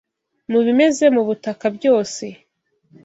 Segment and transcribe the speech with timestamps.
[0.51, 2.25] Mu bimeze mu butaka byose,